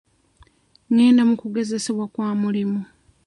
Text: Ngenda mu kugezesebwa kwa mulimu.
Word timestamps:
Ngenda 0.91 1.21
mu 1.29 1.35
kugezesebwa 1.41 2.05
kwa 2.13 2.29
mulimu. 2.41 2.81